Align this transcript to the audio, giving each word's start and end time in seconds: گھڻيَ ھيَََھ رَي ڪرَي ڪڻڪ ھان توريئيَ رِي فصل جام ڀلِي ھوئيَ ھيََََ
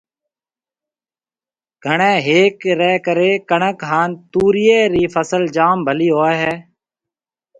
گھڻيَ 1.85 2.13
ھيَََھ 2.27 2.63
رَي 2.79 2.93
ڪرَي 3.05 3.31
ڪڻڪ 3.49 3.77
ھان 3.89 4.09
توريئيَ 4.31 4.79
رِي 4.93 5.03
فصل 5.15 5.43
جام 5.55 5.77
ڀلِي 5.87 6.09
ھوئيَ 6.15 6.35
ھيََََ 6.43 6.53